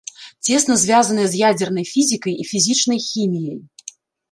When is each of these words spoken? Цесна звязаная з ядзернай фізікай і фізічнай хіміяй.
Цесна 0.47 0.77
звязаная 0.83 1.25
з 1.33 1.43
ядзернай 1.51 1.85
фізікай 1.93 2.33
і 2.41 2.47
фізічнай 2.55 2.99
хіміяй. 3.09 3.57